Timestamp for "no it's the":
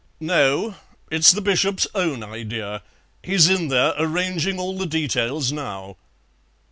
0.19-1.41